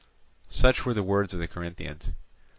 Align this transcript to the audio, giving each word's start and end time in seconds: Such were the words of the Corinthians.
Such 0.49 0.83
were 0.83 0.95
the 0.95 1.03
words 1.03 1.31
of 1.31 1.39
the 1.39 1.47
Corinthians. 1.47 2.11